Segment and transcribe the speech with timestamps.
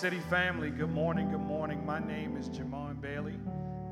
[0.00, 1.84] City family, good morning, good morning.
[1.84, 3.38] My name is Jamon Bailey.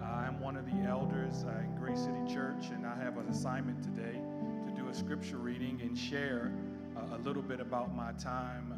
[0.00, 3.28] Uh, I'm one of the elders uh, in Grace City Church, and I have an
[3.28, 4.18] assignment today
[4.64, 6.50] to do a scripture reading and share
[6.96, 8.72] uh, a little bit about my time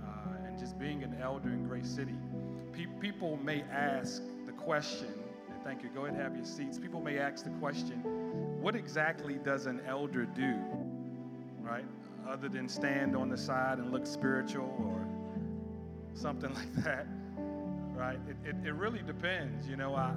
[0.44, 2.16] and just being an elder in Grace City.
[2.72, 5.14] Pe- people may ask the question,
[5.52, 6.80] and thank you, go ahead and have your seats.
[6.80, 8.02] People may ask the question,
[8.60, 10.56] what exactly does an elder do,
[11.60, 11.86] right?
[12.28, 15.06] Other than stand on the side and look spiritual or
[16.12, 17.06] something like that,
[18.00, 18.18] right?
[18.26, 19.68] It, it, it really depends.
[19.68, 20.14] You know, I,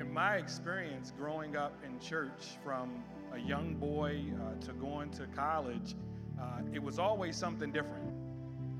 [0.00, 5.26] in my experience growing up in church from a young boy uh, to going to
[5.26, 5.94] college,
[6.40, 8.10] uh, it was always something different.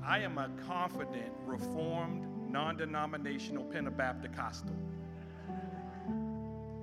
[0.03, 4.75] I am a confident, reformed, non denominational Pentabapticostal.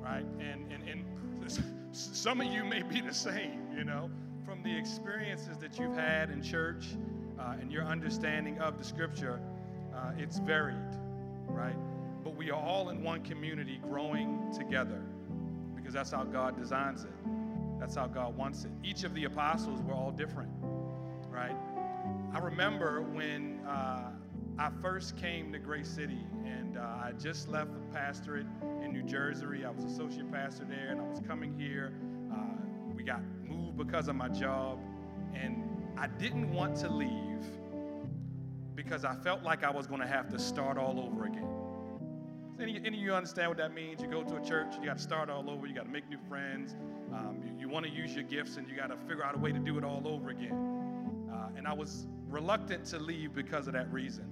[0.01, 0.25] Right?
[0.39, 1.05] And, and, and
[1.91, 4.09] some of you may be the same, you know,
[4.45, 6.87] from the experiences that you've had in church
[7.41, 9.41] uh, and your understanding of the scripture,
[9.93, 10.77] uh, it's varied,
[11.57, 11.77] right?
[12.23, 15.03] But we are all in one community growing together
[15.75, 17.11] because that's how God designs it.
[17.81, 18.71] That's how God wants it.
[18.85, 20.51] Each of the apostles were all different,
[21.31, 21.57] right?
[22.35, 24.11] I remember when uh,
[24.59, 28.47] I first came to Grace City and uh, I just left the pastorate
[28.83, 29.65] in New Jersey.
[29.65, 31.95] I was associate pastor there and I was coming here.
[32.33, 32.37] Uh,
[32.95, 34.79] we got moved because of my job
[35.35, 35.63] and
[35.97, 37.26] I didn't want to leave
[38.87, 41.49] because I felt like I was going to have to start all over again.
[42.61, 44.01] Any, any of you understand what that means?
[44.01, 46.09] You go to a church, you got to start all over, you got to make
[46.09, 46.77] new friends,
[47.13, 49.39] um, you, you want to use your gifts, and you got to figure out a
[49.39, 51.29] way to do it all over again.
[51.31, 54.31] Uh, and I was reluctant to leave because of that reason.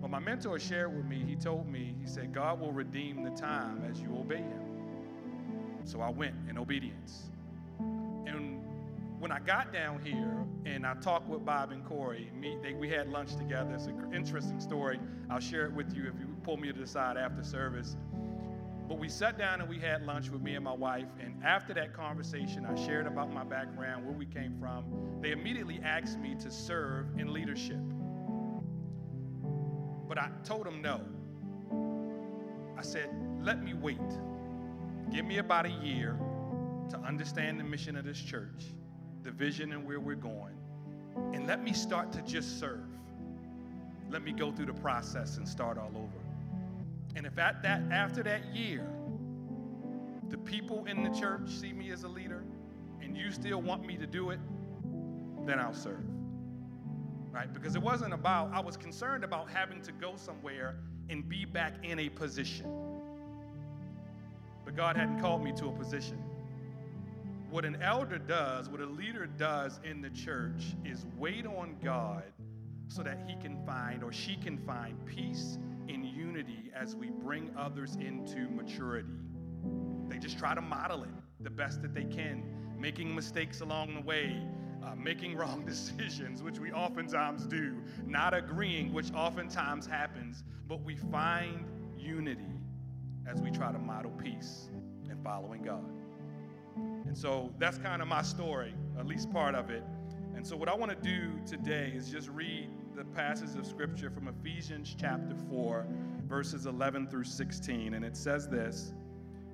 [0.00, 3.30] But my mentor shared with me, he told me, he said, God will redeem the
[3.30, 4.62] time as you obey him.
[5.84, 7.24] So I went in obedience.
[9.22, 12.88] When I got down here and I talked with Bob and Corey, me, they, we
[12.88, 13.72] had lunch together.
[13.72, 14.98] It's an interesting story.
[15.30, 17.96] I'll share it with you if you pull me to the side after service.
[18.88, 21.06] But we sat down and we had lunch with me and my wife.
[21.20, 24.86] And after that conversation, I shared about my background, where we came from.
[25.20, 27.78] They immediately asked me to serve in leadership.
[30.08, 31.00] But I told them no.
[32.76, 33.08] I said,
[33.40, 34.00] let me wait.
[35.12, 36.18] Give me about a year
[36.90, 38.64] to understand the mission of this church
[39.22, 40.56] the vision and where we're going,
[41.32, 42.80] and let me start to just serve.
[44.10, 46.22] Let me go through the process and start all over.
[47.14, 48.86] And if at that after that year,
[50.28, 52.42] the people in the church see me as a leader
[53.02, 54.40] and you still want me to do it,
[55.46, 56.04] then I'll serve.
[57.30, 57.52] Right?
[57.52, 60.76] Because it wasn't about, I was concerned about having to go somewhere
[61.08, 62.66] and be back in a position.
[64.64, 66.22] But God hadn't called me to a position
[67.52, 72.24] what an elder does, what a leader does in the church is wait on God
[72.88, 77.50] so that he can find or she can find peace and unity as we bring
[77.54, 79.12] others into maturity.
[80.08, 81.10] They just try to model it
[81.40, 82.42] the best that they can,
[82.78, 84.34] making mistakes along the way,
[84.82, 87.76] uh, making wrong decisions, which we oftentimes do,
[88.06, 91.66] not agreeing, which oftentimes happens, but we find
[91.98, 92.58] unity
[93.26, 94.70] as we try to model peace
[95.10, 96.01] and following God.
[97.12, 99.84] And so that's kind of my story, at least part of it.
[100.34, 104.08] And so, what I want to do today is just read the passage of scripture
[104.08, 105.86] from Ephesians chapter 4,
[106.26, 107.92] verses 11 through 16.
[107.92, 108.94] And it says this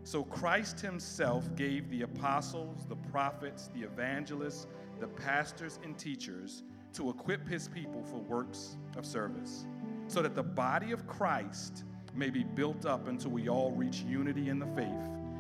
[0.05, 4.69] So, Christ himself gave the apostles, the prophets, the evangelists,
[5.01, 9.67] the pastors, and teachers to equip his people for works of service,
[10.07, 11.83] so that the body of Christ
[12.15, 15.18] may be built up until we all reach unity in the faith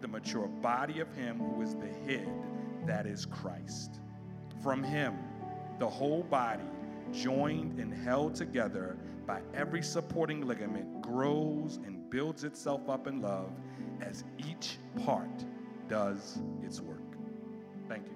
[0.00, 2.28] the mature body of Him who is the head,
[2.86, 4.00] that is Christ.
[4.62, 5.16] From Him,
[5.78, 6.64] the whole body,
[7.12, 8.96] joined and held together
[9.26, 13.50] by every supporting ligament, grows and builds itself up in love
[14.00, 15.44] as each part
[15.88, 16.98] does its work.
[17.88, 18.14] Thank you.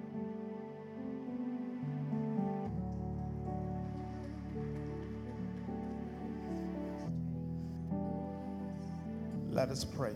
[9.51, 10.15] Let us pray.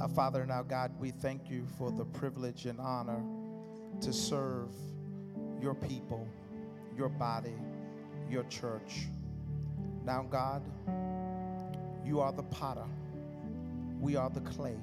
[0.00, 3.22] Our Father and our God, we thank you for the privilege and honor
[4.00, 4.70] to serve
[5.60, 6.28] your people,
[6.96, 7.54] your body,
[8.28, 9.06] your church.
[10.04, 10.62] Now, God,
[12.04, 12.84] You are the potter,
[13.98, 14.76] we are the clay.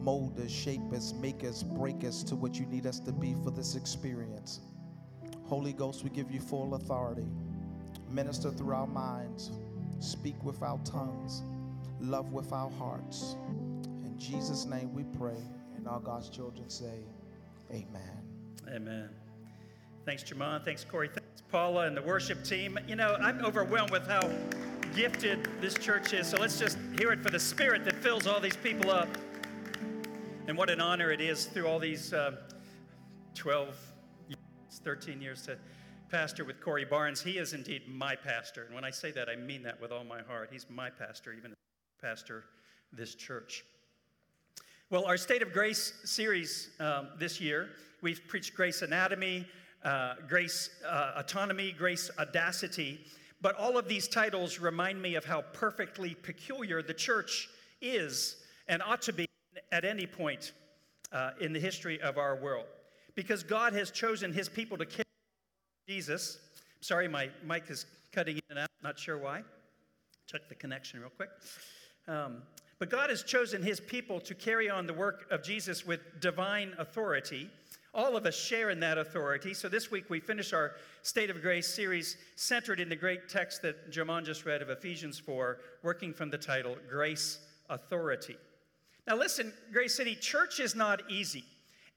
[0.00, 3.34] Mold us, shape us, make us, break us to what you need us to be
[3.44, 4.60] for this experience.
[5.44, 7.26] Holy Ghost, we give you full authority.
[8.10, 9.52] Minister through our minds,
[10.00, 11.42] speak with our tongues,
[12.00, 13.36] love with our hearts.
[14.16, 15.36] In Jesus' name we pray.
[15.76, 17.04] And all God's children say,
[17.70, 18.22] Amen.
[18.74, 19.10] Amen.
[20.06, 20.64] Thanks, Jamon.
[20.64, 21.08] Thanks, Corey.
[21.08, 22.78] Thanks, Paula and the worship team.
[22.88, 24.26] You know, I'm overwhelmed with how
[24.94, 26.26] gifted this church is.
[26.28, 29.08] So let's just hear it for the spirit that fills all these people up.
[30.46, 32.36] And what an honor it is through all these uh,
[33.34, 33.76] 12
[34.28, 35.58] years, 13 years to
[36.08, 37.20] pastor with Corey Barnes.
[37.20, 38.62] He is indeed my pastor.
[38.62, 40.48] And when I say that, I mean that with all my heart.
[40.50, 41.52] He's my pastor, even
[42.00, 42.44] pastor
[42.94, 43.62] this church.
[44.88, 47.70] Well, our State of Grace series um, this year,
[48.02, 49.44] we've preached Grace Anatomy,
[49.82, 53.00] uh, Grace uh, Autonomy, Grace Audacity.
[53.40, 57.48] But all of these titles remind me of how perfectly peculiar the church
[57.82, 58.36] is
[58.68, 59.26] and ought to be
[59.72, 60.52] at any point
[61.10, 62.66] uh, in the history of our world.
[63.16, 65.02] Because God has chosen his people to carry
[65.88, 66.38] Jesus.
[66.80, 69.42] Sorry, my mic is cutting in and out, not sure why.
[70.28, 71.30] Check the connection real quick.
[72.06, 72.42] Um,
[72.78, 76.74] but God has chosen his people to carry on the work of Jesus with divine
[76.78, 77.50] authority.
[77.94, 79.54] All of us share in that authority.
[79.54, 83.62] So this week we finish our State of Grace series centered in the great text
[83.62, 87.38] that Jamon just read of Ephesians 4, working from the title Grace
[87.70, 88.36] Authority.
[89.06, 91.44] Now, listen, Grace City, church is not easy.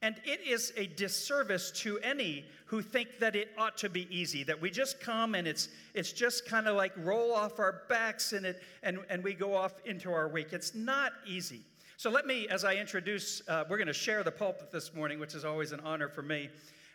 [0.02, 4.44] And it is a disservice to any who think that it ought to be easy,
[4.44, 8.32] that we just come and it's, it's just kind of like roll off our backs
[8.32, 10.52] and, it, and, and we go off into our week.
[10.52, 11.60] It's not easy.
[11.98, 15.20] So let me, as I introduce, uh, we're going to share the pulpit this morning,
[15.20, 16.48] which is always an honor for me,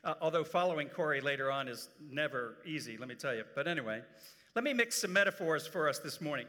[0.04, 3.44] uh, although following Corey later on is never easy, let me tell you.
[3.54, 4.02] But anyway,
[4.56, 6.48] let me mix some metaphors for us this morning.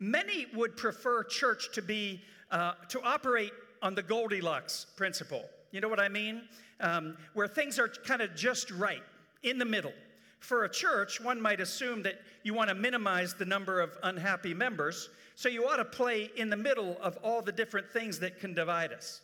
[0.00, 3.52] Many would prefer church to be uh, to operate
[3.82, 5.44] on the Goldilocks principle.
[5.70, 6.42] You know what I mean?
[6.80, 9.02] Um, where things are kind of just right,
[9.42, 9.92] in the middle.
[10.40, 14.54] For a church, one might assume that you want to minimize the number of unhappy
[14.54, 18.40] members, so you ought to play in the middle of all the different things that
[18.40, 19.20] can divide us.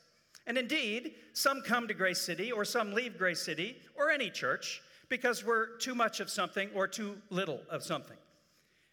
[0.46, 4.82] And indeed, some come to Grace City, or some leave Grace City, or any church,
[5.08, 8.16] because we're too much of something or too little of something.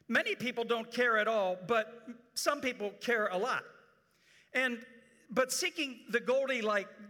[0.07, 3.63] Many people don't care at all, but some people care a lot.
[4.53, 4.79] And
[5.31, 6.19] but seeking the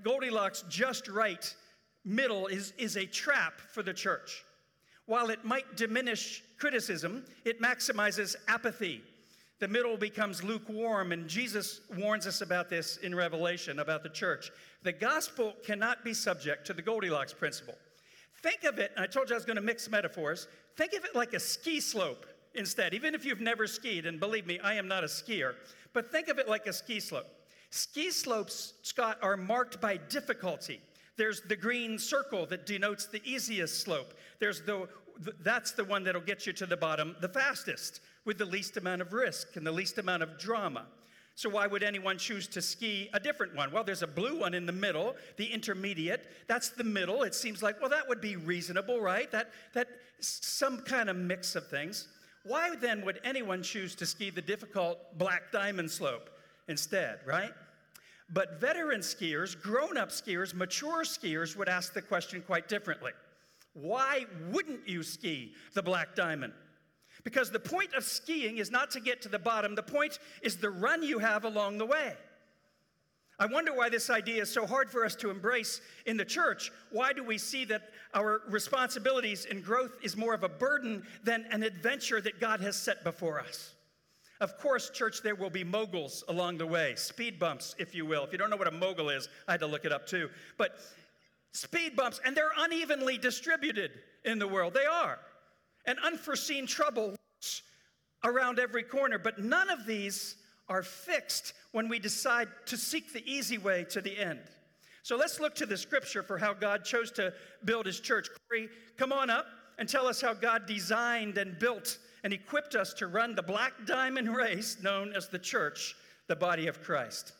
[0.04, 1.56] Goldilocks just right
[2.06, 4.44] middle is, is a trap for the church.
[5.06, 9.02] While it might diminish criticism, it maximizes apathy.
[9.60, 14.52] The middle becomes lukewarm, and Jesus warns us about this in Revelation about the church.
[14.84, 17.76] The gospel cannot be subject to the Goldilocks principle.
[18.42, 20.48] Think of it, I told you I was going to mix metaphors.
[20.78, 22.26] Think of it like a ski slope
[22.56, 25.54] instead, even if you've never skied, and believe me, I am not a skier,
[25.94, 27.28] but think of it like a ski slope.
[27.72, 30.82] Ski slopes, Scott, are marked by difficulty.
[31.16, 34.14] There's the green circle that denotes the easiest slope.
[34.40, 34.90] There's the,
[35.42, 39.02] that's the one that'll get you to the bottom the fastest with the least amount
[39.02, 40.86] of risk and the least amount of drama.
[41.36, 43.72] So, why would anyone choose to ski a different one?
[43.72, 46.30] Well, there's a blue one in the middle, the intermediate.
[46.48, 47.24] That's the middle.
[47.24, 49.32] It seems like, well, that would be reasonable, right?
[49.32, 49.88] That, that
[50.20, 52.10] some kind of mix of things.
[52.44, 56.30] Why then would anyone choose to ski the difficult black diamond slope?
[56.68, 57.52] instead, right?
[58.34, 63.12] But veteran skiers, grown up skiers, mature skiers would ask the question quite differently
[63.74, 66.54] Why wouldn't you ski the Black Diamond?
[67.24, 70.58] Because the point of skiing is not to get to the bottom, the point is
[70.58, 72.14] the run you have along the way.
[73.38, 76.72] I wonder why this idea is so hard for us to embrace in the church.
[76.92, 81.46] Why do we see that our responsibilities and growth is more of a burden than
[81.50, 83.74] an adventure that God has set before us?
[84.42, 88.24] Of course, church, there will be moguls along the way, speed bumps, if you will.
[88.24, 90.32] If you don't know what a mogul is, I had to look it up too.
[90.58, 90.80] But
[91.54, 93.92] speed bumps, and they're unevenly distributed
[94.26, 94.74] in the world.
[94.74, 95.20] They are.
[95.86, 97.16] And unforeseen trouble
[98.24, 103.24] around every corner, but none of these are fixed when we decide to seek the
[103.32, 104.40] easy way to the end.
[105.04, 107.32] So let's look to the scripture for how God chose to
[107.64, 108.28] build his church.
[108.50, 109.46] Corey, come on up
[109.78, 113.74] and tell us how God designed and built and equipped us to run the black
[113.86, 115.96] diamond race known as the church,
[116.28, 117.34] the body of Christ.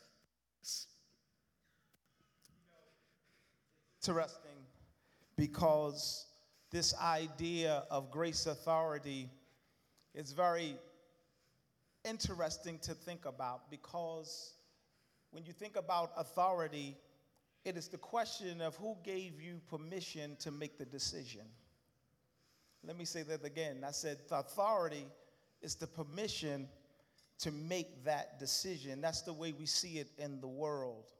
[4.00, 4.50] Interesting
[5.36, 6.26] because
[6.70, 9.28] this idea of grace authority
[10.14, 10.76] is very
[12.04, 14.54] interesting to think about because
[15.30, 16.96] when you think about authority,
[17.64, 21.42] it is the question of who gave you permission to make the decision.
[22.84, 23.84] Let me say that again.
[23.86, 25.06] I said authority
[25.60, 26.68] is the permission
[27.40, 29.00] to make that decision.
[29.00, 31.10] That's the way we see it in the world.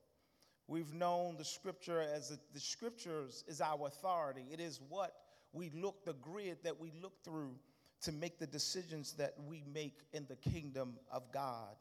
[0.66, 4.44] We've known the scripture as the scriptures is our authority.
[4.52, 5.14] It is what
[5.52, 7.54] we look, the grid that we look through
[8.02, 11.76] to make the decisions that we make in the kingdom of God.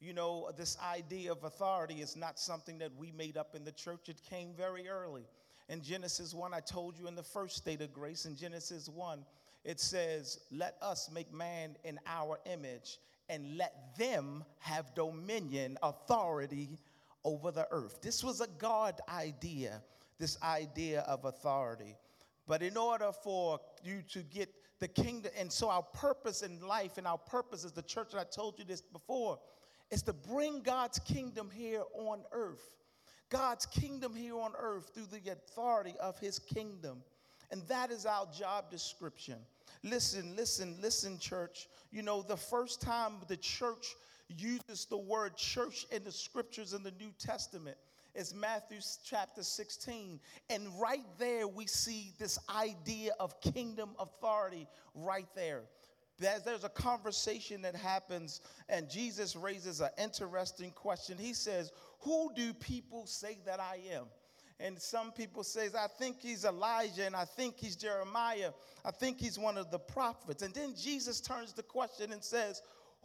[0.00, 3.72] You know, this idea of authority is not something that we made up in the
[3.72, 5.24] church, it came very early.
[5.68, 9.24] In Genesis 1, I told you in the first state of grace, in Genesis 1,
[9.64, 16.78] it says, Let us make man in our image and let them have dominion, authority
[17.24, 18.00] over the earth.
[18.00, 19.82] This was a God idea,
[20.18, 21.96] this idea of authority.
[22.46, 26.96] But in order for you to get the kingdom, and so our purpose in life
[26.96, 29.40] and our purpose as the church, and I told you this before,
[29.90, 32.76] is to bring God's kingdom here on earth.
[33.28, 37.02] God's kingdom here on earth through the authority of his kingdom.
[37.50, 39.36] And that is our job description.
[39.82, 41.68] Listen, listen, listen, church.
[41.90, 43.94] You know, the first time the church
[44.28, 47.76] uses the word church in the scriptures in the New Testament
[48.14, 50.18] is Matthew chapter 16.
[50.50, 55.62] And right there, we see this idea of kingdom authority right there.
[56.18, 61.18] There's, there's a conversation that happens, and Jesus raises an interesting question.
[61.18, 64.04] He says, Who do people say that I am?
[64.58, 68.52] And some people says, I think he's Elijah, and I think he's Jeremiah.
[68.84, 70.42] I think he's one of the prophets.
[70.42, 72.62] And then Jesus turns the question and says,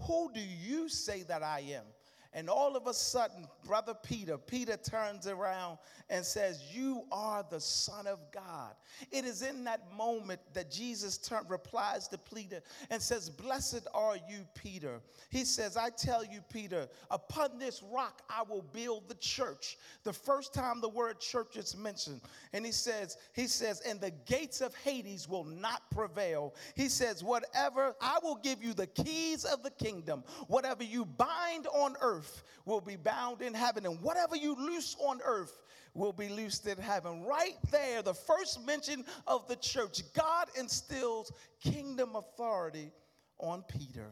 [0.07, 1.83] Who do you say that I am?
[2.33, 5.77] And all of a sudden, Brother Peter, Peter turns around
[6.09, 8.73] and says, You are the Son of God.
[9.11, 14.15] It is in that moment that Jesus turn, replies to Peter and says, Blessed are
[14.15, 15.01] you, Peter.
[15.29, 19.77] He says, I tell you, Peter, upon this rock I will build the church.
[20.03, 22.21] The first time the word church is mentioned.
[22.53, 26.55] And he says, He says, and the gates of Hades will not prevail.
[26.75, 30.23] He says, Whatever, I will give you the keys of the kingdom.
[30.47, 34.95] Whatever you bind on earth earth will be bound in heaven, and whatever you loose
[34.99, 35.61] on earth
[35.93, 37.23] will be loosed in heaven.
[37.23, 42.91] Right there, the first mention of the church, God instills kingdom authority
[43.39, 44.11] on Peter.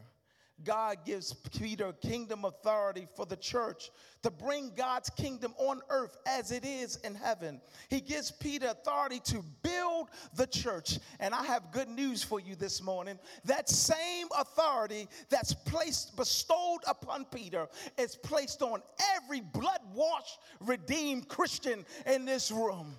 [0.64, 3.90] God gives Peter kingdom authority for the church
[4.22, 7.60] to bring God's kingdom on earth as it is in heaven.
[7.88, 10.98] He gives Peter authority to build the church.
[11.18, 13.18] And I have good news for you this morning.
[13.44, 18.82] That same authority that's placed, bestowed upon Peter, is placed on
[19.16, 22.96] every blood washed, redeemed Christian in this room.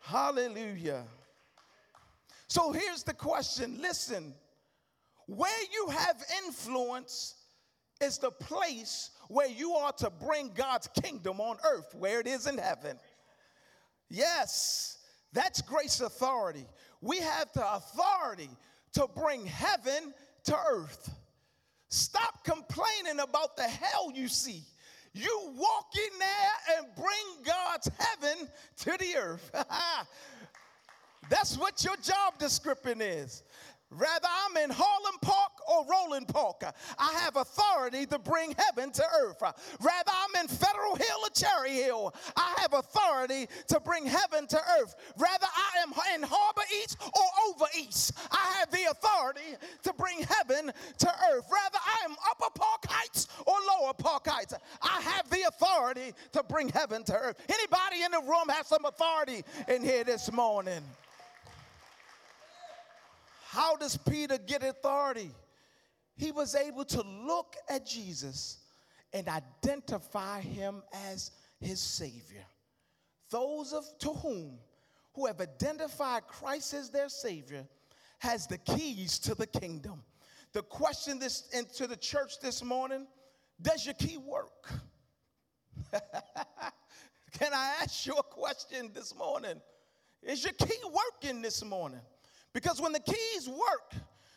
[0.00, 1.04] Hallelujah.
[2.48, 4.34] So here's the question listen
[5.28, 6.16] where you have
[6.46, 7.34] influence
[8.00, 12.46] is the place where you are to bring God's kingdom on earth, where it is
[12.46, 12.98] in heaven.
[14.08, 14.96] Yes,
[15.34, 16.66] that's grace authority.
[17.02, 18.48] We have the authority
[18.94, 21.10] to bring heaven to earth.
[21.90, 24.62] Stop complaining about the hell you see.
[25.12, 29.50] You walk in there and bring God's heaven to the earth.
[31.28, 33.42] That's what your job description is.
[33.90, 36.62] Rather, I'm in Harlem Park or Roland Park.
[36.98, 39.42] I have authority to bring heaven to earth.
[39.80, 42.14] Rather, I'm in Federal Hill or Cherry Hill.
[42.36, 44.94] I have authority to bring heaven to earth.
[45.16, 48.12] Rather, I am in Harbor East or Over East.
[48.30, 51.46] I have the authority to bring heaven to earth.
[51.50, 54.52] Rather, I am Upper Park Heights or Lower Park Heights.
[54.82, 57.36] I have the authority to bring heaven to earth.
[57.48, 60.82] Anybody in the room have some authority in here this morning?
[63.50, 65.30] How does Peter get authority?
[66.16, 68.58] He was able to look at Jesus
[69.14, 72.44] and identify him as his Savior.
[73.30, 74.58] Those of to whom
[75.14, 77.66] who have identified Christ as their Savior
[78.18, 80.02] has the keys to the kingdom.
[80.52, 83.06] The question this into the church this morning:
[83.62, 84.70] Does your key work?
[87.32, 89.58] Can I ask you a question this morning?
[90.22, 92.02] Is your key working this morning?
[92.60, 93.94] Because when the keys work,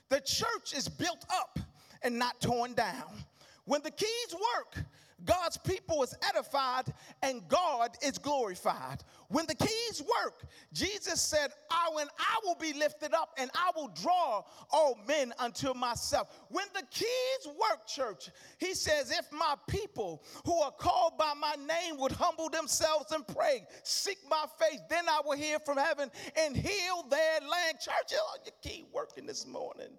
[0.09, 1.57] the church is built up
[2.03, 3.25] and not torn down.
[3.65, 4.85] When the keys work,
[5.25, 6.85] God's people is edified
[7.21, 9.03] and God is glorified.
[9.29, 13.71] When the keys work, Jesus said, I, when I will be lifted up and I
[13.75, 16.29] will draw all men unto myself.
[16.49, 17.07] When the keys
[17.45, 22.49] work, church, he says, if my people who are called by my name would humble
[22.49, 27.39] themselves and pray, seek my face, then I will hear from heaven and heal their
[27.41, 27.79] land.
[27.79, 29.89] Church, oh, your key working this morning.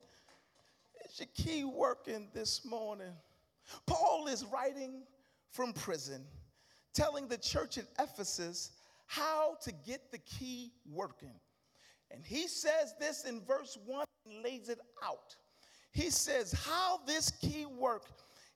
[1.09, 3.13] Is your key working this morning?
[3.87, 5.03] Paul is writing
[5.53, 6.25] from prison,
[6.95, 8.73] telling the church in Ephesus
[9.07, 11.35] how to get the key working.
[12.11, 15.37] And he says this in verse 1 and lays it out.
[15.93, 18.07] He says, How this key work.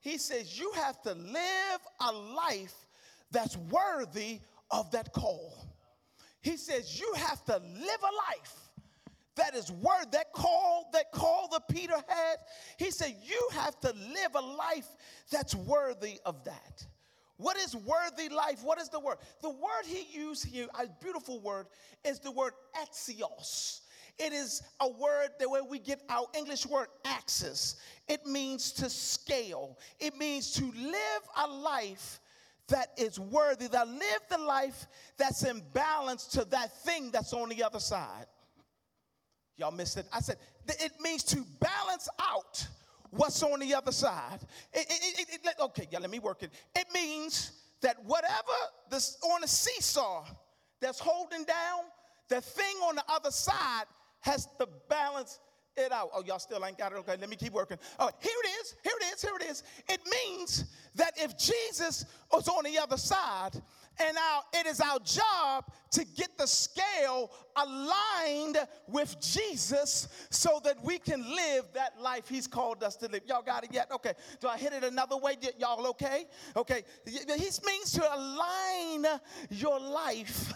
[0.01, 2.87] He says, You have to live a life
[3.31, 5.67] that's worthy of that call.
[6.41, 8.66] He says, You have to live a life
[9.37, 12.37] that is worth that call that call that peter had.
[12.79, 14.89] He said you have to live a life
[15.31, 16.87] that's worthy of that.
[17.39, 18.63] What is worthy life?
[18.63, 19.19] What is the word?
[19.43, 21.67] The word he used here a beautiful word
[22.05, 23.81] is the word axios.
[24.19, 27.77] It is a word the way we get our english word axis
[28.09, 29.79] it means to scale.
[29.99, 32.21] It means to live a life
[32.69, 37.49] that is worthy that live the life that's in balance to that thing that's on
[37.49, 38.27] the other side
[39.57, 40.07] Y'all missed it.
[40.13, 40.37] I said,
[40.69, 42.67] it means to balance out
[43.11, 44.41] what's on the other side.
[44.73, 46.51] It, it, it, okay, yeah, let me work it.
[46.75, 48.53] It means that whatever
[48.91, 50.25] this on the seesaw
[50.81, 51.85] that's holding down,
[52.29, 53.85] the thing on the other side
[54.21, 55.39] has to balance
[55.77, 56.11] it out.
[56.15, 56.97] Oh, y'all still ain't got it.
[56.99, 57.79] Okay, let me keep working.
[57.99, 58.75] Oh, here it is.
[58.83, 59.23] Here it is.
[59.23, 59.63] Here it is.
[59.89, 60.65] It means
[60.97, 63.61] that if Jesus was on the other side,
[63.99, 70.83] and our, it is our job to get the scale aligned with Jesus so that
[70.85, 73.23] we can live that life he's called us to live.
[73.27, 73.91] Y'all got it yet?
[73.91, 74.13] Okay.
[74.41, 75.37] Do I hit it another way?
[75.59, 76.27] Y'all okay?
[76.57, 76.83] Okay.
[77.07, 79.07] He means to align
[79.51, 80.53] your life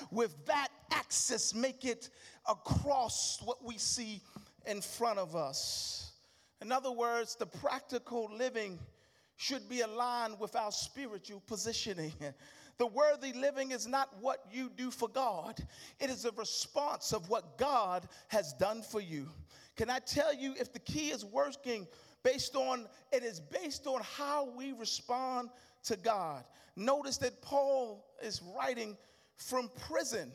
[0.10, 2.10] with that axis, make it
[2.48, 4.20] across what we see
[4.66, 6.12] in front of us.
[6.60, 8.80] In other words, the practical living
[9.38, 12.12] should be aligned with our spiritual positioning.
[12.76, 15.58] The worthy living is not what you do for God,
[15.98, 19.30] it is a response of what God has done for you.
[19.76, 21.86] Can I tell you if the key is working
[22.22, 25.50] based on it is based on how we respond
[25.84, 26.44] to God.
[26.76, 28.96] Notice that Paul is writing
[29.36, 30.32] from prison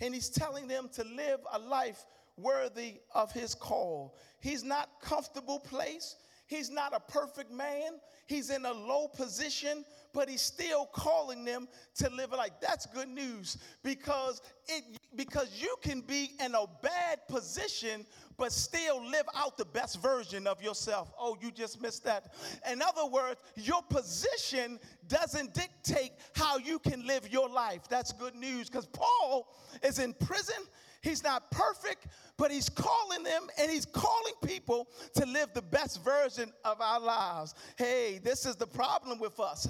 [0.00, 2.04] and he's telling them to live a life
[2.36, 4.16] worthy of his call.
[4.40, 6.16] He's not comfortable place.
[6.50, 8.00] He's not a perfect man.
[8.26, 13.08] He's in a low position, but he's still calling them to live like that's good
[13.08, 14.82] news because it
[15.14, 18.04] because you can be in a bad position
[18.36, 21.12] but still live out the best version of yourself.
[21.20, 22.34] Oh, you just missed that.
[22.68, 27.82] In other words, your position doesn't dictate how you can live your life.
[27.88, 30.64] That's good news because Paul is in prison.
[31.02, 36.04] He's not perfect, but he's calling them and he's calling people to live the best
[36.04, 37.54] version of our lives.
[37.76, 39.66] Hey, this is the problem with us.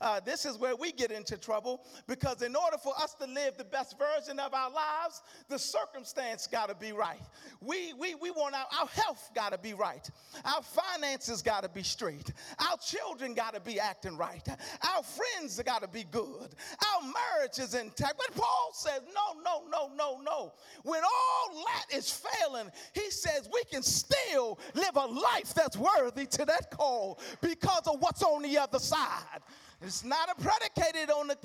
[0.00, 3.56] Uh, this is where we get into trouble because in order for us to live
[3.56, 7.22] the best version of our lives, the circumstance got to be right.
[7.60, 10.08] We, we, we want our, our health got to be right.
[10.44, 12.32] Our finances got to be straight.
[12.58, 14.46] Our children got to be acting right.
[14.94, 16.54] Our friends got to be good.
[16.94, 18.14] Our marriage is intact.
[18.16, 20.52] But Paul says, no, no, no, no, no.
[20.82, 26.26] When all that is failing, he says we can still live a life that's worthy
[26.26, 29.40] to that call because of what's on the other side.
[29.80, 31.36] It's not predicated on the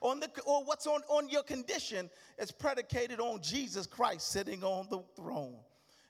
[0.00, 2.08] on the or what's on, on your condition.
[2.38, 5.56] It's predicated on Jesus Christ sitting on the throne.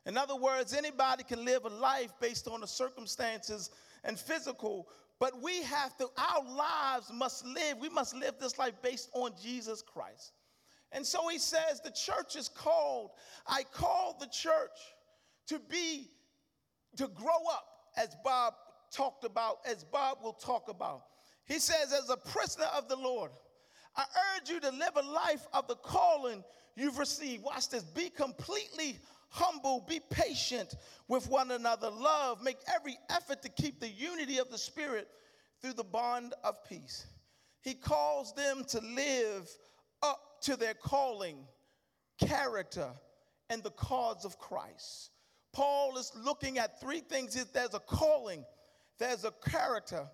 [0.07, 3.71] In other words, anybody can live a life based on the circumstances
[4.05, 4.89] and physical,
[5.19, 9.33] but we have to, our lives must live, we must live this life based on
[9.43, 10.33] Jesus Christ.
[10.97, 13.11] And so he says the church is called,
[13.47, 14.79] I call the church
[15.49, 16.09] to be,
[16.97, 17.67] to grow up,
[17.99, 18.55] as Bob
[18.91, 21.03] talked about, as Bob will talk about.
[21.45, 23.31] He says, as a prisoner of the Lord,
[23.95, 24.05] I
[24.37, 26.43] urge you to live a life of the calling
[26.77, 27.45] you've received.
[27.45, 27.83] Watch this.
[27.83, 30.77] Be completely humble, be patient
[31.09, 35.09] with one another, love, make every effort to keep the unity of the Spirit
[35.61, 37.07] through the bond of peace.
[37.61, 39.51] He calls them to live
[40.03, 41.39] up to their calling,
[42.19, 42.91] character,
[43.51, 45.11] and the cause of Christ.
[45.53, 48.45] Paul is looking at three things there's a calling,
[48.99, 50.07] there's a character,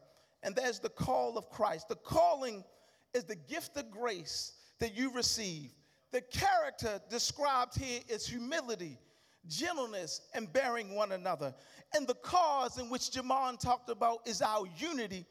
[0.42, 1.88] and there's the call of Christ.
[1.88, 2.64] The calling
[3.14, 5.70] is the gift of grace that you receive.
[6.12, 8.98] The character described here is humility,
[9.48, 11.54] gentleness, and bearing one another.
[11.94, 15.26] And the cause in which Jamon talked about is our unity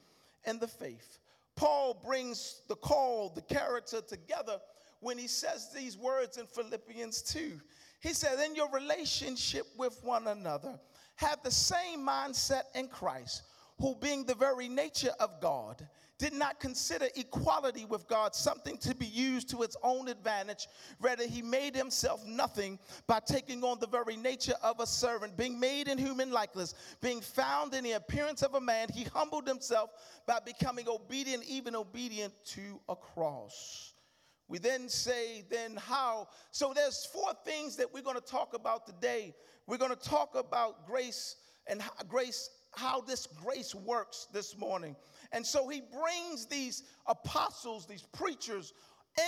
[0.45, 1.19] and the faith.
[1.61, 4.59] Paul brings the call, the character together
[4.99, 7.61] when he says these words in Philippians 2.
[7.99, 10.79] He says, In your relationship with one another,
[11.17, 13.43] have the same mindset in Christ,
[13.79, 15.87] who, being the very nature of God,
[16.21, 20.67] did not consider equality with God something to be used to its own advantage.
[20.99, 25.59] Rather, he made himself nothing by taking on the very nature of a servant, being
[25.59, 28.87] made in human likeness, being found in the appearance of a man.
[28.93, 29.89] He humbled himself
[30.27, 33.93] by becoming obedient, even obedient to a cross.
[34.47, 36.27] We then say, then how?
[36.51, 39.33] So there's four things that we're going to talk about today.
[39.65, 44.95] We're going to talk about grace and grace how this grace works this morning.
[45.31, 48.73] And so he brings these apostles, these preachers,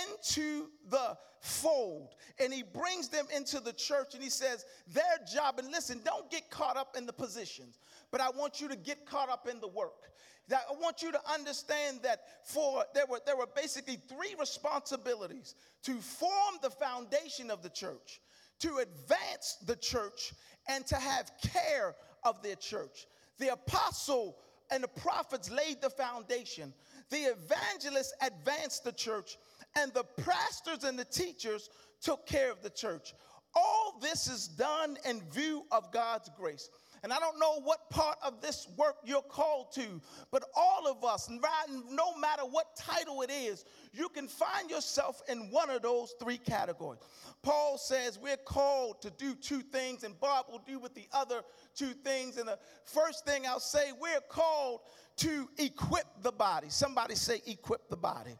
[0.08, 2.14] into the fold.
[2.38, 6.30] And he brings them into the church and he says their job and listen don't
[6.30, 7.78] get caught up in the positions
[8.10, 10.10] but i want you to get caught up in the work.
[10.50, 15.94] I want you to understand that for there were there were basically three responsibilities to
[15.94, 18.20] form the foundation of the church
[18.60, 20.34] to advance the church
[20.68, 23.06] and to have care of their church.
[23.38, 24.36] The apostle
[24.70, 26.72] and the prophets laid the foundation
[27.10, 29.38] the evangelists advanced the church
[29.76, 31.68] and the pastors and the teachers
[32.00, 33.14] took care of the church.
[33.54, 36.68] All this is done in view of God's grace.
[37.04, 41.04] And I don't know what part of this work you're called to, but all of
[41.04, 46.14] us, no matter what title it is, you can find yourself in one of those
[46.18, 47.00] three categories.
[47.42, 51.42] Paul says we're called to do two things, and Bob will do with the other
[51.74, 52.38] two things.
[52.38, 54.80] And the first thing I'll say, we're called
[55.18, 56.68] to equip the body.
[56.70, 58.38] Somebody say, equip the body.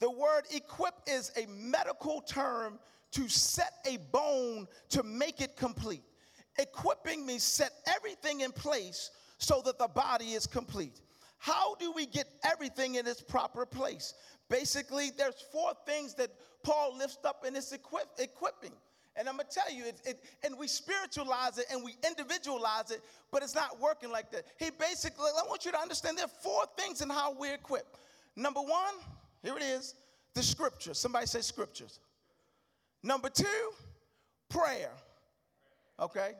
[0.00, 2.80] The word equip is a medical term
[3.12, 6.02] to set a bone to make it complete.
[6.58, 11.00] Equipping me set everything in place so that the body is complete.
[11.38, 14.14] How do we get everything in its proper place?
[14.48, 16.30] Basically, there's four things that
[16.62, 18.72] Paul lifts up in this equip, equipping.
[19.16, 23.00] And I'm gonna tell you, it, it, and we spiritualize it and we individualize it,
[23.30, 24.44] but it's not working like that.
[24.58, 27.98] He basically, I want you to understand there are four things in how we're equipped.
[28.36, 28.94] Number one,
[29.42, 29.94] here it is
[30.34, 30.98] the scriptures.
[30.98, 32.00] Somebody say scriptures.
[33.02, 33.70] Number two,
[34.48, 34.90] prayer.
[36.00, 36.32] Okay?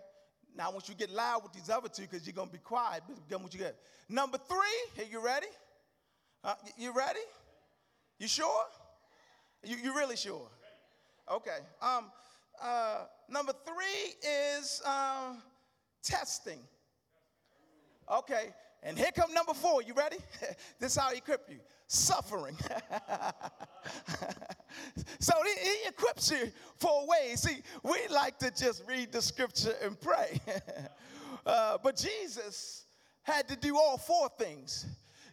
[0.56, 3.02] Now, once you get loud with these other two because you're going to be quiet.
[3.08, 3.76] But what you get.
[4.08, 4.56] Number three,
[4.94, 5.46] here, you ready?
[6.42, 7.20] Uh, you ready?
[8.18, 8.64] You sure?
[9.64, 10.46] You, you really sure?
[11.30, 11.58] Okay.
[11.82, 12.10] Um,
[12.62, 15.42] uh, number three is um,
[16.02, 16.60] testing.
[18.10, 18.54] Okay.
[18.84, 19.82] And here come number four.
[19.82, 20.18] You ready?
[20.78, 22.56] this is how he equip you suffering.
[25.18, 27.34] so he, he, equips you for a way.
[27.36, 30.40] See, we like to just read the scripture and pray.
[31.46, 32.84] uh, but Jesus
[33.22, 34.86] had to do all four things.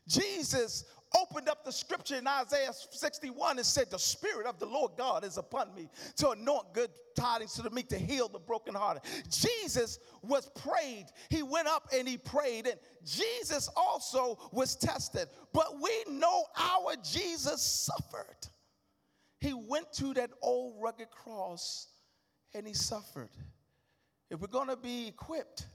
[0.08, 0.86] Jesus
[1.18, 5.26] opened up the scripture in Isaiah 61 and said, The Spirit of the Lord God
[5.26, 9.04] is upon me to anoint good tidings to the meek, to heal the brokenhearted.
[9.30, 11.06] Jesus was prayed.
[11.30, 12.68] He went up and he prayed.
[12.68, 15.28] And Jesus also was tested.
[15.54, 18.48] But we know our Jesus suffered.
[19.40, 21.88] He went to that old rugged cross
[22.54, 23.32] and he suffered.
[24.30, 25.66] If we're going to be equipped,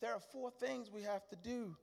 [0.00, 1.76] there are four things we have to do.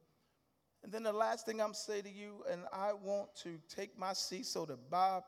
[0.85, 4.13] And then the last thing I'm saying to you, and I want to take my
[4.13, 5.23] seat so that Bob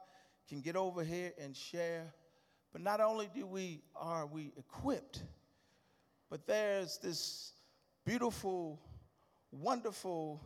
[0.47, 2.13] can get over here and share.
[2.71, 5.23] But not only do we are we equipped,
[6.29, 7.53] but there's this
[8.05, 8.79] beautiful,
[9.51, 10.43] wonderful,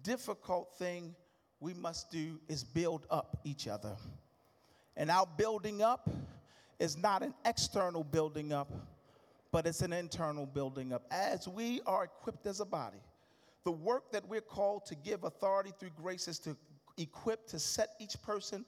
[0.00, 1.14] difficult thing
[1.60, 3.96] we must do is build up each other.
[4.96, 6.08] And our building up
[6.78, 8.72] is not an external building up,
[9.52, 11.04] but it's an internal building up.
[11.10, 13.02] As we are equipped as a body,
[13.68, 16.56] the work that we're called to give authority through grace is to
[16.96, 18.64] equip, to set each person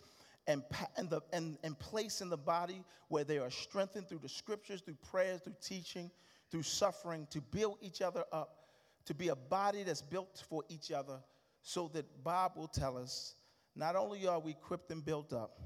[0.46, 0.62] and,
[0.98, 4.82] and, the, and, and place in the body where they are strengthened through the scriptures,
[4.82, 6.10] through prayers, through teaching,
[6.50, 8.66] through suffering, to build each other up,
[9.06, 11.16] to be a body that's built for each other,
[11.62, 13.36] so that Bob will tell us
[13.74, 15.62] not only are we equipped and built up,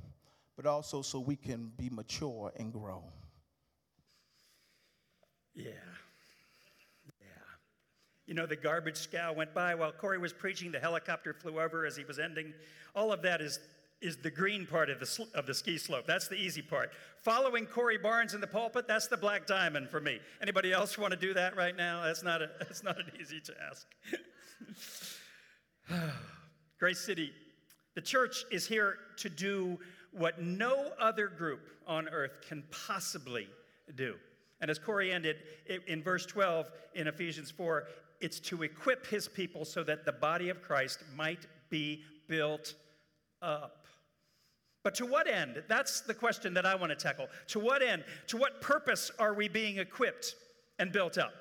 [0.54, 3.02] but also so we can be mature and grow.
[5.56, 5.72] Yeah.
[8.26, 10.72] You know, the garbage scow went by while Corey was preaching.
[10.72, 12.54] The helicopter flew over as he was ending.
[12.94, 13.58] All of that is,
[14.00, 16.06] is the green part of the, sl- of the ski slope.
[16.06, 16.92] That's the easy part.
[17.22, 20.20] Following Corey Barnes in the pulpit, that's the black diamond for me.
[20.40, 22.02] Anybody else want to do that right now?
[22.02, 23.86] That's not, a, that's not an easy task.
[26.78, 27.30] Grace City,
[27.94, 29.78] the church is here to do
[30.12, 33.48] what no other group on earth can possibly
[33.96, 34.14] do.
[34.60, 35.36] And as Corey ended
[35.86, 37.84] in verse 12 in Ephesians 4,
[38.20, 42.74] it's to equip his people so that the body of Christ might be built
[43.42, 43.86] up.
[44.82, 45.62] But to what end?
[45.66, 47.28] That's the question that I want to tackle.
[47.48, 48.04] To what end?
[48.28, 50.36] To what purpose are we being equipped
[50.78, 51.32] and built up?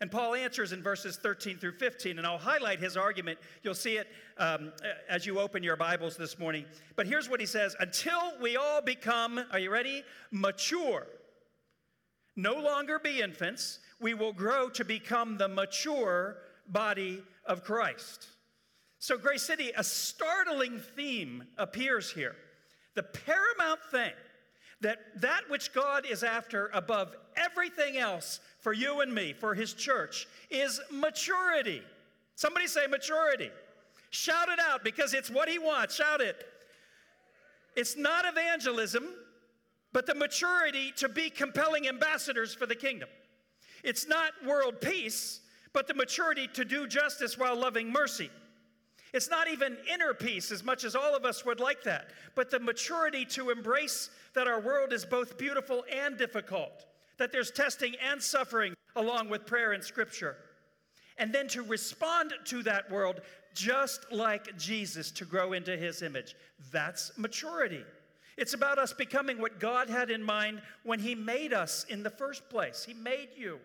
[0.00, 3.38] And Paul answers in verses 13 through 15, and I'll highlight his argument.
[3.62, 4.08] You'll see it
[4.38, 4.72] um,
[5.08, 6.66] as you open your Bibles this morning.
[6.94, 10.02] But here's what he says Until we all become, are you ready?
[10.30, 11.06] Mature.
[12.36, 18.26] No longer be infants, we will grow to become the mature body of Christ.
[18.98, 22.36] So, Grace City, a startling theme appears here.
[22.94, 24.12] The paramount thing
[24.80, 29.74] that that which God is after above everything else for you and me, for his
[29.74, 31.82] church, is maturity.
[32.34, 33.50] Somebody say maturity.
[34.10, 35.96] Shout it out because it's what he wants.
[35.96, 36.46] Shout it.
[37.76, 39.08] It's not evangelism,
[39.94, 43.08] but the maturity to be compelling ambassadors for the kingdom.
[43.84, 45.40] It's not world peace,
[45.72, 48.28] but the maturity to do justice while loving mercy.
[49.12, 52.50] It's not even inner peace as much as all of us would like that, but
[52.50, 56.86] the maturity to embrace that our world is both beautiful and difficult,
[57.18, 60.36] that there's testing and suffering along with prayer and scripture.
[61.18, 63.20] And then to respond to that world
[63.54, 66.34] just like Jesus to grow into his image.
[66.72, 67.84] That's maturity.
[68.36, 72.10] It's about us becoming what God had in mind when he made us in the
[72.10, 72.84] first place.
[72.84, 73.58] He made you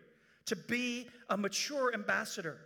[0.46, 2.58] to be a mature ambassador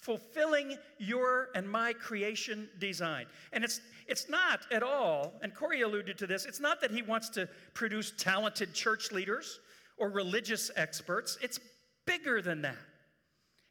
[0.00, 3.26] fulfilling your and my creation design.
[3.52, 7.02] And it's, it's not at all, and Corey alluded to this, it's not that he
[7.02, 9.60] wants to produce talented church leaders
[9.98, 11.36] or religious experts.
[11.42, 11.60] It's
[12.06, 12.78] bigger than that.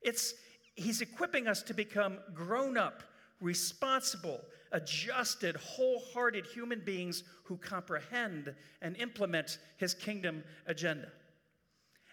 [0.02, 0.36] It's,
[0.76, 3.04] he's equipping us to become grown up,
[3.42, 4.40] responsible,
[4.72, 11.10] adjusted, wholehearted human beings who comprehend and implement his kingdom agenda.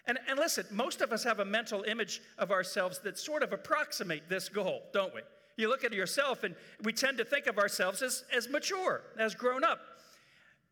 [0.07, 3.51] And, and listen, most of us have a mental image of ourselves that sort of
[3.51, 5.21] approximate this goal, don't we?
[5.57, 9.35] You look at yourself and we tend to think of ourselves as, as mature, as
[9.35, 9.79] grown up.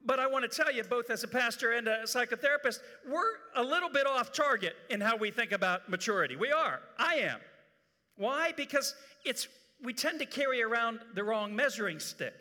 [0.05, 3.63] But I want to tell you, both as a pastor and a psychotherapist, we're a
[3.63, 6.35] little bit off target in how we think about maturity.
[6.35, 6.79] We are.
[6.99, 7.39] I am.
[8.15, 8.53] Why?
[8.55, 8.93] Because
[9.25, 9.47] it's
[9.83, 12.33] we tend to carry around the wrong measuring stick.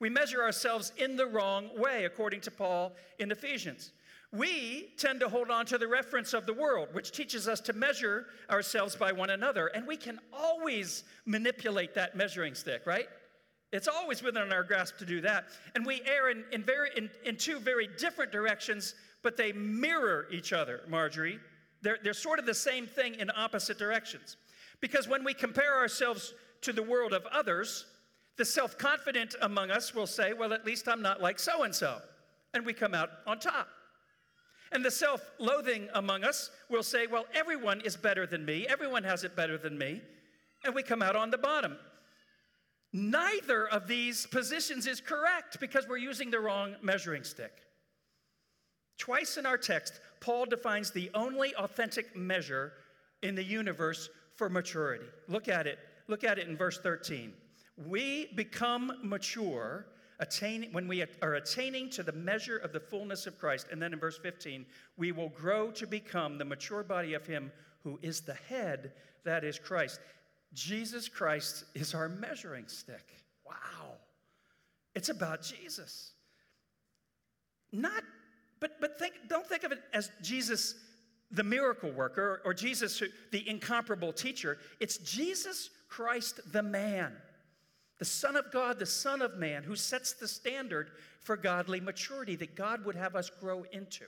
[0.00, 3.92] We measure ourselves in the wrong way, according to Paul in Ephesians.
[4.32, 7.72] We tend to hold on to the reference of the world, which teaches us to
[7.72, 9.68] measure ourselves by one another.
[9.68, 13.06] And we can always manipulate that measuring stick, right?
[13.72, 15.44] It's always within our grasp to do that.
[15.74, 20.26] And we err in, in, very, in, in two very different directions, but they mirror
[20.30, 21.38] each other, Marjorie.
[21.82, 24.36] They're, they're sort of the same thing in opposite directions.
[24.80, 27.86] Because when we compare ourselves to the world of others,
[28.36, 31.74] the self confident among us will say, Well, at least I'm not like so and
[31.74, 31.98] so.
[32.54, 33.68] And we come out on top.
[34.72, 39.04] And the self loathing among us will say, well, everyone is better than me, everyone
[39.04, 40.00] has it better than me,
[40.64, 41.76] and we come out on the bottom.
[42.94, 47.52] Neither of these positions is correct because we're using the wrong measuring stick.
[48.98, 52.72] Twice in our text, Paul defines the only authentic measure
[53.22, 55.06] in the universe for maturity.
[55.28, 55.78] Look at it.
[56.08, 57.32] Look at it in verse 13.
[57.88, 59.86] We become mature
[60.22, 63.66] attaining, when we are attaining to the measure of the fullness of Christ.
[63.70, 64.64] And then in verse 15,
[64.96, 67.50] we will grow to become the mature body of Him
[67.82, 68.92] who is the head,
[69.24, 70.00] that is Christ.
[70.54, 73.12] Jesus Christ is our measuring stick.
[73.44, 73.96] Wow.
[74.94, 76.12] It's about Jesus.
[77.72, 78.04] Not,
[78.60, 80.74] but, but think, don't think of it as Jesus,
[81.30, 84.58] the miracle worker, or Jesus, the incomparable teacher.
[84.78, 87.12] It's Jesus Christ, the man
[88.02, 92.34] the Son of God, the Son of Man, who sets the standard for godly maturity
[92.34, 94.06] that God would have us grow into.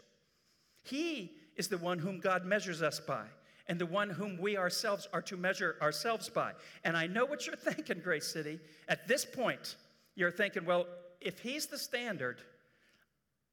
[0.82, 3.22] He is the one whom God measures us by,
[3.68, 6.54] and the one whom we ourselves are to measure ourselves by.
[6.82, 8.58] And I know what you're thinking, Grace City.
[8.88, 9.76] At this point,
[10.16, 10.86] you're thinking, well,
[11.20, 12.38] if He's the standard,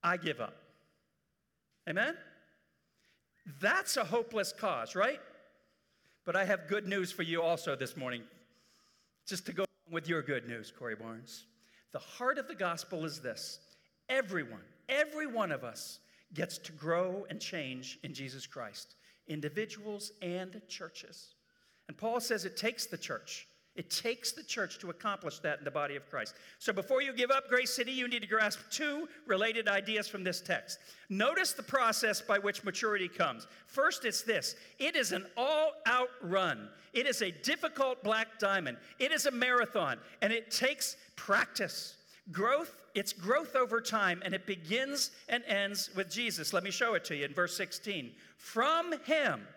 [0.04, 0.56] I give up.
[1.88, 2.16] Amen?
[3.60, 5.20] That's a hopeless cause, right?
[6.26, 8.22] But I have good news for you also this morning,
[9.26, 11.46] just to go with your good news, Corey Barnes.
[11.92, 13.60] The heart of the gospel is this
[14.08, 16.00] everyone, every one of us
[16.34, 18.96] gets to grow and change in Jesus Christ,
[19.28, 21.34] individuals and churches.
[21.88, 23.48] And Paul says it takes the church.
[23.76, 26.36] It takes the church to accomplish that in the body of Christ.
[26.60, 30.26] So before you give up Grace City, you need to grasp two related ideas from
[30.26, 30.80] this text.
[31.10, 33.48] Notice the process by which maturity comes.
[33.68, 38.78] First, it's this it is an all out run, it is a difficult black diamond,
[39.00, 41.96] it is a marathon, and it takes practice.
[42.32, 46.54] Growth, it's growth over time, and it begins and ends with Jesus.
[46.54, 48.12] Let me show it to you in verse 16.
[48.38, 49.48] From him,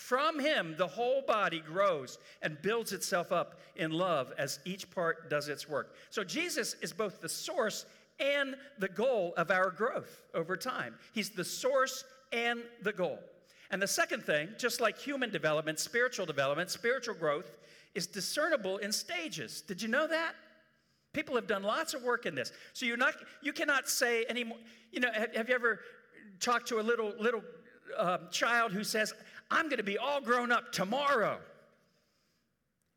[0.00, 5.28] from him, the whole body grows and builds itself up in love as each part
[5.28, 5.94] does its work.
[6.08, 7.84] So, Jesus is both the source
[8.18, 10.94] and the goal of our growth over time.
[11.12, 13.18] He's the source and the goal.
[13.70, 17.58] And the second thing, just like human development, spiritual development, spiritual growth
[17.94, 19.60] is discernible in stages.
[19.60, 20.32] Did you know that?
[21.12, 22.52] People have done lots of work in this.
[22.72, 24.58] So you're not, you cannot say anymore.
[24.92, 25.80] You know, have, have you ever
[26.40, 27.42] talked to a little little
[27.98, 29.12] um, child who says,
[29.50, 31.38] I'm going to be all grown up tomorrow.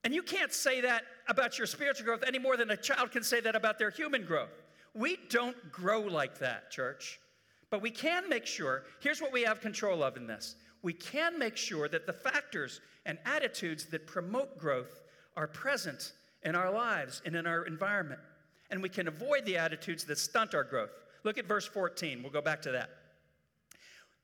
[0.04, 3.24] And you can't say that about your spiritual growth any more than a child can
[3.24, 4.62] say that about their human growth.
[4.94, 7.20] We don't grow like that, church.
[7.70, 11.40] But we can make sure, here's what we have control of in this we can
[11.40, 15.02] make sure that the factors and attitudes that promote growth
[15.38, 16.12] are present
[16.44, 18.20] in our lives and in our environment.
[18.70, 20.92] And we can avoid the attitudes that stunt our growth.
[21.24, 22.22] Look at verse 14.
[22.22, 22.90] We'll go back to that.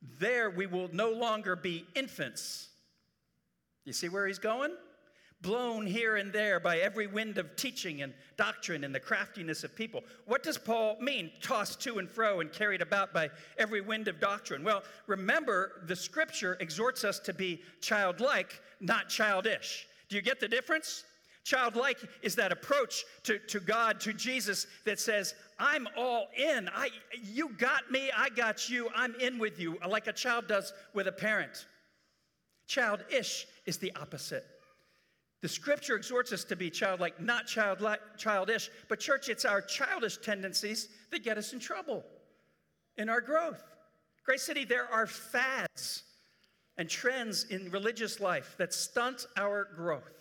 [0.02, 2.70] There we will no longer be infants.
[3.86, 4.72] You see where he's going?
[5.42, 9.76] blown here and there by every wind of teaching and doctrine and the craftiness of
[9.76, 10.04] people.
[10.26, 14.20] What does Paul mean, tossed to and fro and carried about by every wind of
[14.20, 14.64] doctrine?
[14.64, 19.88] Well, remember, the scripture exhorts us to be childlike, not childish.
[20.10, 21.06] Do you get the difference?
[21.44, 26.70] Childlike is that approach to, to God, to Jesus, that says, I'm all in.
[26.74, 26.90] I,
[27.24, 31.08] you got me, I got you, I'm in with you, like a child does with
[31.08, 31.66] a parent.
[32.68, 34.46] Childish is the opposite.
[35.42, 40.18] The scripture exhorts us to be childlike, not childlike, childish, but church, it's our childish
[40.18, 42.04] tendencies that get us in trouble
[42.98, 43.64] in our growth.
[44.26, 46.04] Grace City, there are fads
[46.78, 50.19] and trends in religious life that stunt our growth.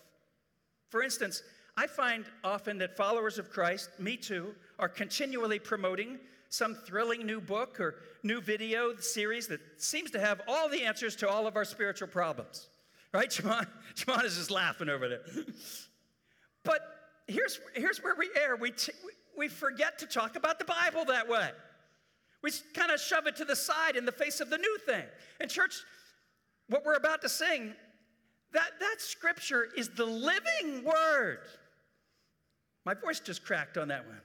[0.91, 1.43] For instance,
[1.77, 7.41] I find often that followers of Christ, me too, are continually promoting some thrilling new
[7.41, 11.57] book or new video series that seems to have all the answers to all of
[11.57, 12.69] our spiritual problems.
[13.13, 13.33] Right?
[13.33, 15.23] Shimon, Shimon is just laughing over there.
[16.65, 16.81] but
[17.27, 18.57] here's, here's where we err.
[18.57, 18.93] We, t-
[19.37, 21.51] we forget to talk about the Bible that way.
[22.43, 25.05] We kind of shove it to the side in the face of the new thing.
[25.41, 25.75] And, church,
[26.69, 27.75] what we're about to sing,
[28.53, 31.41] that, that scripture is the living word.
[32.85, 34.21] My voice just cracked on that one.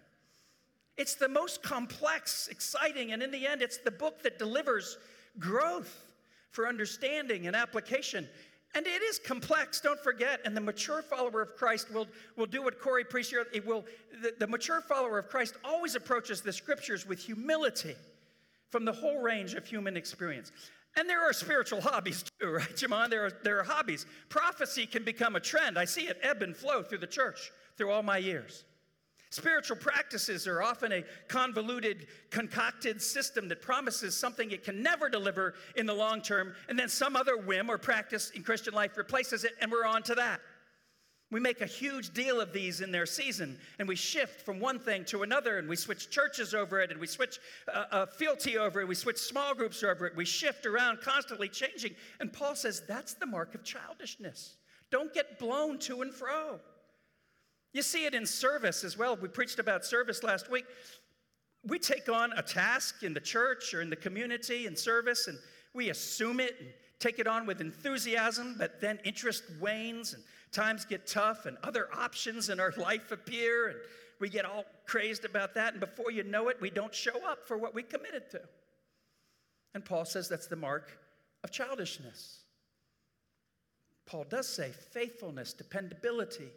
[0.98, 4.98] It's the most complex, exciting, and in the end, it's the book that delivers
[5.40, 6.06] growth
[6.52, 8.28] for understanding and application.
[8.76, 10.40] And it is complex, don't forget.
[10.46, 12.08] And the mature follower of Christ will,
[12.38, 13.46] will do what Corey preached here.
[13.54, 13.86] It will,
[14.22, 17.96] the, the mature follower of Christ always approaches the scriptures with humility
[18.70, 20.52] from the whole range of human experience.
[20.95, 23.10] And there are spiritual hobbies too, right, Jamon?
[23.10, 24.06] There are, there are hobbies.
[24.29, 25.77] Prophecy can become a trend.
[25.77, 28.65] I see it ebb and flow through the church through all my years.
[29.34, 35.56] Spiritual practices are often a convoluted, concocted system that promises something it can never deliver
[35.75, 39.43] in the long term, and then some other whim or practice in Christian life replaces
[39.43, 40.39] it, and we're on to that.
[41.34, 44.78] We make a huge deal of these in their season, and we shift from one
[44.78, 47.39] thing to another, and we switch churches over it, and we switch
[47.74, 51.50] uh, uh, fealty over it, we switch small groups over it, we shift around, constantly
[51.50, 51.96] changing.
[52.19, 54.58] And Paul says that's the mark of childishness.
[54.91, 56.60] Don't get blown to and fro.
[57.74, 59.15] You see it in service as well.
[59.15, 60.65] We preached about service last week.
[61.65, 65.39] We take on a task in the church or in the community in service, and
[65.74, 66.69] we assume it and
[67.00, 70.22] take it on with enthusiasm, but then interest wanes and
[70.54, 73.78] times get tough and other options in our life appear, and
[74.20, 75.74] we get all crazed about that.
[75.74, 78.42] And before you know it, we don't show up for what we committed to.
[79.74, 80.98] And Paul says that's the mark
[81.44, 82.39] of childishness.
[84.06, 86.50] Paul does say faithfulness, dependability,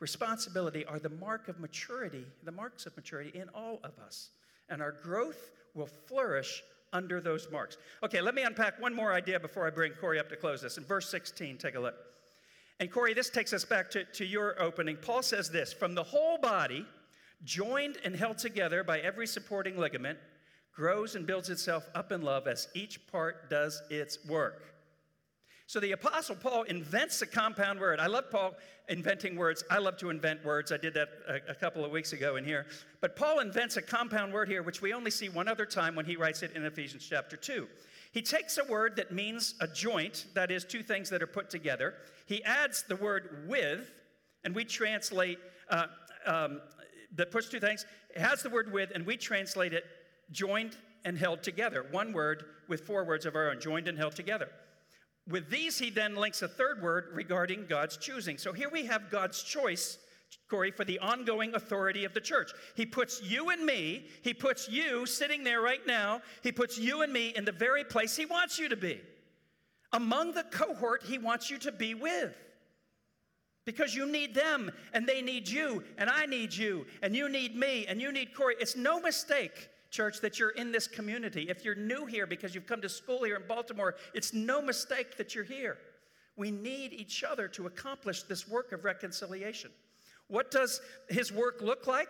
[0.00, 4.30] responsibility are the mark of maturity, the marks of maturity in all of us.
[4.68, 7.76] And our growth will flourish under those marks.
[8.02, 10.76] Okay, let me unpack one more idea before I bring Corey up to close this.
[10.76, 11.94] In verse 16, take a look.
[12.80, 14.96] And Corey, this takes us back to, to your opening.
[14.96, 16.86] Paul says this From the whole body,
[17.44, 20.18] joined and held together by every supporting ligament,
[20.74, 24.64] grows and builds itself up in love as each part does its work.
[25.66, 28.00] So the Apostle Paul invents a compound word.
[28.00, 28.54] I love Paul
[28.88, 29.62] inventing words.
[29.70, 30.72] I love to invent words.
[30.72, 32.66] I did that a, a, couple of weeks ago in here.
[33.00, 36.06] But Paul invents a compound word here, which we only see one other time when
[36.06, 37.68] he writes it in Ephesians chapter 2.
[38.12, 41.48] He takes a word that means a joint, that is, two things that are put
[41.48, 41.94] together.
[42.26, 43.90] He adds the word with,
[44.44, 45.86] and we translate, uh,
[46.26, 46.60] um,
[47.14, 49.84] that puts two things, it has the word with, and we translate it
[50.32, 51.86] joined and held together.
[51.90, 54.48] One word with four words of our own, joined and held together.
[55.28, 58.38] With these, he then links a third word regarding God's choosing.
[58.38, 59.98] So here we have God's choice,
[60.48, 62.50] Corey, for the ongoing authority of the church.
[62.74, 67.02] He puts you and me, he puts you sitting there right now, he puts you
[67.02, 69.00] and me in the very place he wants you to be.
[69.92, 72.36] Among the cohort he wants you to be with.
[73.66, 77.54] Because you need them, and they need you, and I need you, and you need
[77.54, 78.56] me, and you need Corey.
[78.58, 81.48] It's no mistake church, that you're in this community.
[81.48, 85.16] If you're new here because you've come to school here in Baltimore, it's no mistake
[85.18, 85.78] that you're here.
[86.36, 89.70] We need each other to accomplish this work of reconciliation.
[90.30, 92.08] What does his work look like?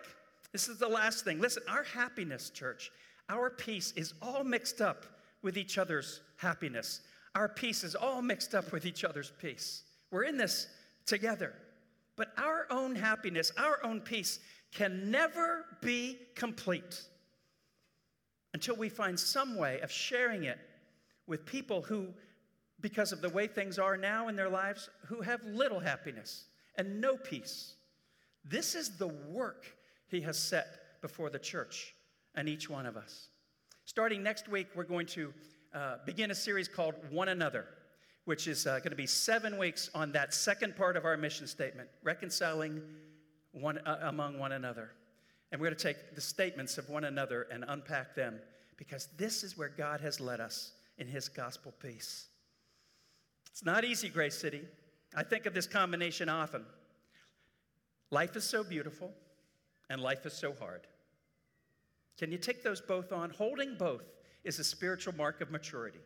[0.51, 1.41] This is the last thing.
[1.41, 2.91] Listen, our happiness, church,
[3.29, 5.05] our peace is all mixed up
[5.41, 7.01] with each other's happiness.
[7.33, 9.83] Our peace is all mixed up with each other's peace.
[10.11, 10.67] We're in this
[11.05, 11.53] together.
[12.15, 14.39] But our own happiness, our own peace
[14.71, 17.01] can never be complete
[18.53, 20.59] until we find some way of sharing it
[21.25, 22.07] with people who,
[22.81, 26.45] because of the way things are now in their lives, who have little happiness
[26.75, 27.75] and no peace.
[28.43, 29.65] This is the work
[30.07, 31.95] He has set before the church
[32.35, 33.27] and each one of us.
[33.85, 35.33] Starting next week, we're going to
[35.73, 37.65] uh, begin a series called One Another,
[38.25, 41.47] which is uh, going to be seven weeks on that second part of our mission
[41.47, 42.81] statement reconciling
[43.51, 44.91] one, uh, among one another.
[45.51, 48.39] And we're going to take the statements of one another and unpack them
[48.77, 52.27] because this is where God has led us in His gospel peace.
[53.51, 54.61] It's not easy, Grace City.
[55.15, 56.65] I think of this combination often.
[58.11, 59.11] Life is so beautiful,
[59.89, 60.81] and life is so hard.
[62.19, 63.29] Can you take those both on?
[63.31, 64.03] Holding both
[64.43, 66.01] is a spiritual mark of maturity.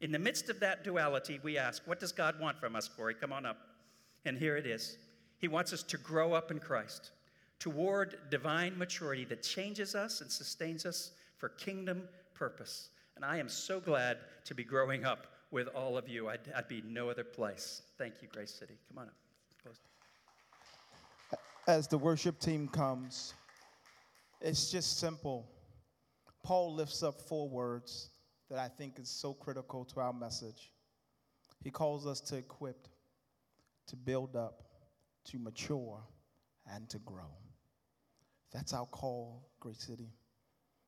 [0.00, 3.14] In the midst of that duality, we ask, What does God want from us, Corey?
[3.14, 3.58] Come on up.
[4.24, 4.98] And here it is
[5.38, 7.10] He wants us to grow up in Christ
[7.58, 12.02] toward divine maturity that changes us and sustains us for kingdom
[12.34, 12.90] purpose.
[13.16, 16.28] And I am so glad to be growing up with all of you.
[16.28, 17.82] I'd, I'd be no other place.
[17.96, 18.74] Thank you, Grace City.
[18.88, 19.14] Come on up.
[19.60, 19.80] Close.
[21.68, 23.34] As the worship team comes,
[24.40, 25.50] it's just simple.
[26.42, 28.08] Paul lifts up four words
[28.48, 30.72] that I think is so critical to our message.
[31.62, 32.88] He calls us to equip,
[33.86, 34.62] to build up,
[35.26, 36.00] to mature,
[36.72, 37.36] and to grow.
[38.50, 40.08] That's our call, Grace City.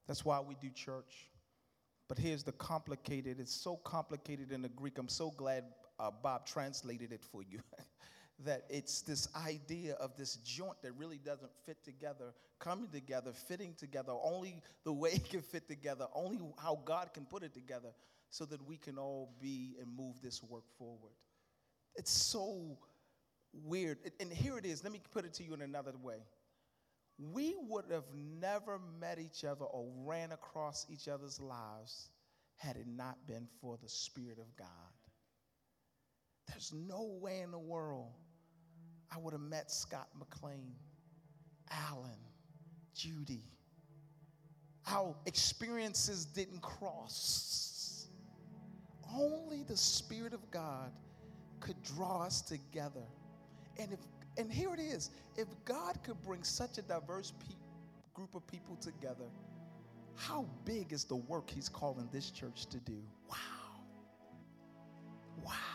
[0.08, 1.28] That's why we do church.
[2.08, 4.96] But here's the complicated, it's so complicated in the Greek.
[4.96, 5.64] I'm so glad
[5.98, 7.60] uh, Bob translated it for you.
[8.44, 13.74] that it's this idea of this joint that really doesn't fit together, coming together, fitting
[13.78, 17.90] together, only the way it can fit together, only how God can put it together,
[18.30, 21.12] so that we can all be and move this work forward.
[21.96, 22.78] It's so
[23.52, 23.98] weird.
[24.20, 24.84] And here it is.
[24.84, 26.18] Let me put it to you in another way
[27.32, 28.04] we would have
[28.40, 32.08] never met each other or ran across each other's lives
[32.56, 34.66] had it not been for the Spirit of God.
[36.48, 38.12] There's no way in the world
[39.12, 40.74] I would have met Scott McLean,
[41.70, 42.18] Alan,
[42.94, 43.42] Judy.
[44.86, 48.06] Our experiences didn't cross.
[49.14, 50.92] Only the Spirit of God
[51.60, 53.04] could draw us together.
[53.78, 54.00] And if
[54.38, 57.54] and here it is if God could bring such a diverse pe-
[58.14, 59.26] group of people together,
[60.14, 63.02] how big is the work He's calling this church to do?
[63.28, 63.36] Wow.
[65.44, 65.69] Wow.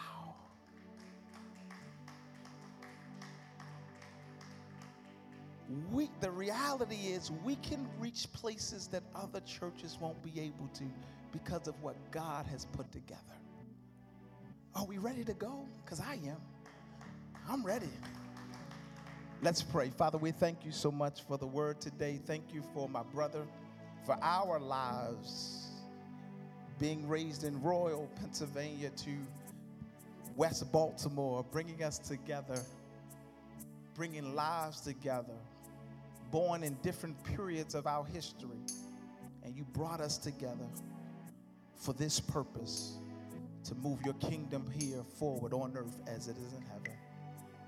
[5.92, 10.84] We, the reality is, we can reach places that other churches won't be able to
[11.32, 13.22] because of what God has put together.
[14.76, 15.66] Are we ready to go?
[15.84, 16.38] Because I am.
[17.50, 17.90] I'm ready.
[19.42, 19.90] Let's pray.
[19.90, 22.20] Father, we thank you so much for the word today.
[22.26, 23.46] Thank you for my brother,
[24.06, 25.68] for our lives
[26.80, 29.12] being raised in Royal, Pennsylvania to
[30.36, 32.60] West Baltimore, bringing us together,
[33.94, 35.38] bringing lives together,
[36.36, 38.60] born in different periods of our history.
[39.46, 40.68] And you brought us together
[41.78, 42.98] for this purpose
[43.64, 46.92] to move your kingdom here forward on earth as it is in heaven.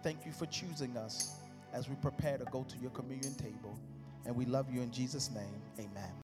[0.04, 1.38] Thank you for choosing us
[1.72, 3.80] as we prepare to go to your communion table.
[4.26, 5.62] And we love you in Jesus' name.
[5.80, 6.12] Amen.